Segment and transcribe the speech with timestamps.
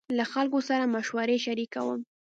[0.17, 1.99] له خلکو سره مشورې شريکوم.